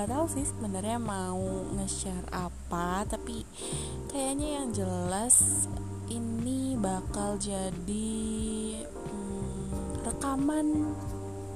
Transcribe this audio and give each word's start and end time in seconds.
nggak 0.00 0.16
tahu 0.16 0.32
sih 0.32 0.48
sebenarnya 0.48 0.96
mau 0.96 1.44
nge-share 1.76 2.24
apa 2.32 3.04
tapi 3.04 3.44
kayaknya 4.08 4.48
yang 4.56 4.68
jelas 4.72 5.68
ini 6.08 6.72
bakal 6.80 7.36
jadi 7.36 8.80
hmm, 8.80 10.00
rekaman 10.08 10.96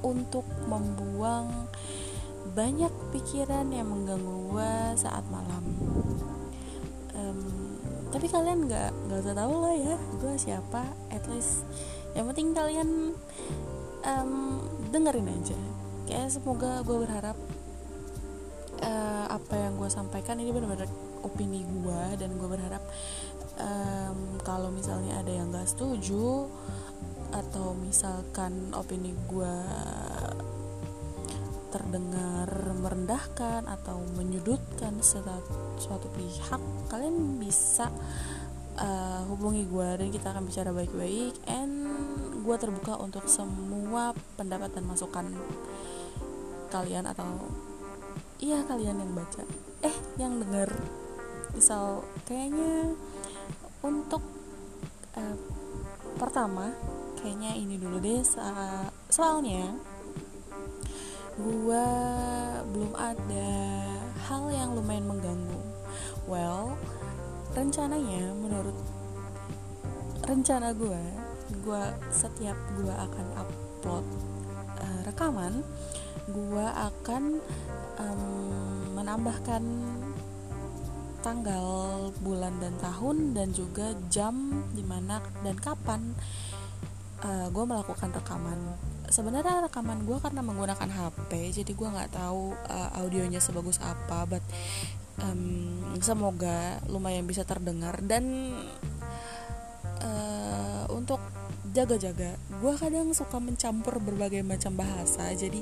untuk 0.04 0.44
membuang 0.68 1.72
banyak 2.52 2.92
pikiran 3.16 3.72
yang 3.72 3.88
mengganggu 3.88 4.36
gue 4.52 4.72
saat 5.00 5.24
malam. 5.32 5.64
Um, 7.16 7.40
tapi 8.12 8.28
kalian 8.28 8.68
nggak 8.68 8.92
nggak 9.08 9.24
usah 9.24 9.40
tahu 9.40 9.54
lah 9.56 9.72
ya 9.72 9.96
gue 10.20 10.34
siapa 10.36 10.84
at 11.08 11.24
least 11.32 11.64
yang 12.12 12.28
penting 12.28 12.52
kalian 12.52 13.16
um, 14.04 14.60
dengerin 14.92 15.32
aja. 15.32 15.56
Kayak 16.04 16.28
semoga 16.28 16.84
gue 16.84 17.08
berharap 17.08 17.40
uh, 18.84 19.26
apa 19.32 19.54
yang 19.56 19.80
gue 19.80 19.88
sampaikan 19.88 20.36
ini 20.38 20.52
benar-benar 20.52 20.88
opini 21.24 21.64
gue 21.64 22.02
dan 22.20 22.30
gue 22.36 22.48
berharap 22.48 22.84
um, 23.58 24.38
kalau 24.44 24.68
misalnya 24.68 25.24
ada 25.24 25.32
yang 25.32 25.48
gak 25.50 25.66
setuju 25.66 26.46
atau 27.34 27.74
misalkan 27.74 28.70
opini 28.76 29.16
gue 29.26 29.56
terdengar 31.74 32.46
merendahkan 32.78 33.66
atau 33.66 33.98
menyudutkan 34.14 35.02
suatu 35.02 36.06
pihak 36.14 36.62
kalian 36.86 37.42
bisa 37.42 37.90
uh, 38.78 39.26
hubungi 39.26 39.66
gue 39.66 39.88
dan 39.98 40.08
kita 40.14 40.30
akan 40.30 40.46
bicara 40.46 40.70
baik-baik 40.70 41.34
and 41.50 41.90
gue 42.46 42.56
terbuka 42.62 42.94
untuk 43.02 43.26
semua 43.26 44.14
pendapat 44.38 44.70
dan 44.70 44.86
masukan 44.86 45.26
kalian 46.70 47.10
atau 47.10 47.26
iya 48.44 48.60
kalian 48.68 49.00
yang 49.00 49.12
baca. 49.16 49.42
Eh 49.80 49.96
yang 50.20 50.36
denger. 50.36 50.68
Misal 51.56 52.04
kayaknya 52.28 52.92
untuk 53.80 54.20
uh, 55.16 55.36
pertama 56.20 56.76
kayaknya 57.16 57.56
ini 57.56 57.80
dulu 57.80 57.96
deh 58.04 58.20
soalnya 59.08 59.72
gue 61.34 61.88
belum 62.68 62.92
ada 62.94 63.50
hal 64.28 64.52
yang 64.52 64.76
lumayan 64.76 65.08
mengganggu. 65.08 65.60
Well 66.28 66.76
rencananya 67.56 68.34
menurut 68.36 68.76
rencana 70.26 70.74
gue 70.76 71.02
gue 71.64 71.84
setiap 72.10 72.58
gue 72.76 72.92
akan 72.92 73.26
upload 73.40 74.04
uh, 74.80 75.00
rekaman 75.06 75.62
gue 76.24 76.66
akan 76.66 77.22
um, 78.00 78.22
menambahkan 78.96 79.62
tanggal 81.24 81.68
bulan 82.20 82.60
dan 82.60 82.76
tahun 82.80 83.32
dan 83.32 83.48
juga 83.56 83.96
jam 84.12 84.64
di 84.76 84.84
mana 84.84 85.24
dan 85.40 85.56
kapan 85.56 86.12
uh, 87.24 87.28
eh, 87.28 87.46
gue 87.48 87.64
melakukan 87.64 88.12
rekaman. 88.12 88.60
Sebenarnya 89.08 89.64
rekaman 89.64 90.04
gue 90.04 90.20
karena 90.20 90.44
menggunakan 90.44 90.84
HP 90.84 91.56
jadi 91.60 91.72
gue 91.72 91.88
nggak 91.88 92.12
tahu 92.12 92.52
uh, 92.52 92.90
audionya 93.00 93.40
sebagus 93.40 93.80
apa 93.80 94.28
but 94.28 94.44
um, 95.24 95.80
semoga 96.04 96.80
lumayan 96.92 97.24
bisa 97.24 97.48
terdengar. 97.48 98.04
Dan 98.04 98.52
uh, 100.04 100.84
untuk 100.92 101.20
jaga-jaga. 101.74 102.38
Gue 102.62 102.72
kadang 102.78 103.10
suka 103.10 103.42
mencampur 103.42 103.98
berbagai 103.98 104.46
macam 104.46 104.78
bahasa 104.78 105.34
jadi 105.34 105.58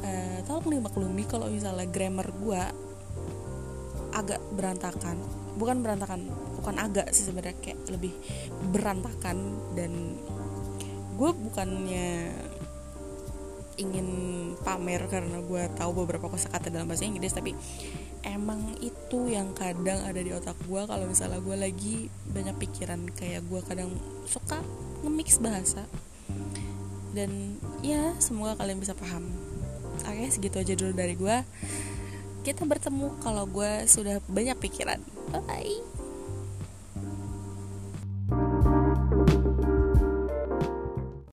uh, 0.00 0.38
tolong 0.48 0.80
dimaklumi 0.80 1.28
kalau 1.28 1.52
misalnya 1.52 1.84
grammar 1.84 2.32
gue 2.32 2.62
agak 4.16 4.40
berantakan. 4.56 5.20
Bukan 5.60 5.84
berantakan 5.84 6.32
bukan 6.56 6.76
agak 6.80 7.12
sih 7.12 7.28
sebenarnya 7.28 7.60
kayak 7.60 7.84
lebih 7.92 8.16
berantakan 8.72 9.60
dan 9.76 10.16
gue 11.20 11.30
bukannya 11.36 12.32
ingin 13.80 14.08
pamer 14.60 15.08
karena 15.08 15.40
gue 15.40 15.62
tahu 15.76 16.04
beberapa 16.04 16.28
kosakata 16.28 16.68
dalam 16.68 16.88
bahasa 16.88 17.08
Inggris 17.08 17.32
tapi 17.32 17.56
emang 18.22 18.78
itu 18.78 19.30
yang 19.30 19.50
kadang 19.52 20.02
ada 20.06 20.20
di 20.22 20.30
otak 20.30 20.54
gue 20.66 20.82
kalau 20.86 21.04
misalnya 21.06 21.42
gue 21.42 21.56
lagi 21.58 21.96
banyak 22.30 22.56
pikiran. 22.58 23.10
Kayak 23.14 23.46
gue 23.46 23.60
kadang 23.66 23.90
suka 24.26 24.62
nge-mix 25.02 25.42
bahasa. 25.42 25.84
Dan 27.12 27.60
ya 27.84 28.16
semoga 28.22 28.56
kalian 28.56 28.80
bisa 28.80 28.96
paham. 28.96 29.28
Oke 30.02 30.26
segitu 30.32 30.56
aja 30.58 30.74
dulu 30.74 30.92
dari 30.96 31.14
gue 31.14 31.36
kita 32.42 32.66
bertemu 32.66 33.22
kalau 33.22 33.46
gue 33.46 33.86
sudah 33.86 34.18
banyak 34.26 34.58
pikiran. 34.58 34.98
Bye 35.30 36.01